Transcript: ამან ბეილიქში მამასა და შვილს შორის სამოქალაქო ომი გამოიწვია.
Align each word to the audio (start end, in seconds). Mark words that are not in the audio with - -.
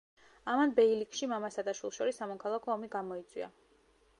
ამან 0.53 0.71
ბეილიქში 0.79 1.29
მამასა 1.33 1.65
და 1.67 1.75
შვილს 1.81 1.99
შორის 2.01 2.21
სამოქალაქო 2.23 2.75
ომი 2.77 2.91
გამოიწვია. 2.97 3.53